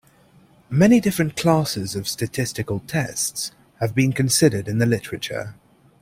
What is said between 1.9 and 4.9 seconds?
of statistical tests have been considered in the